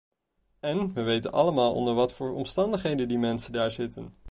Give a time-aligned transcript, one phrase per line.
[0.59, 4.15] En we weten allemaal onder wat voor omstandigheden die mensen daar zitten.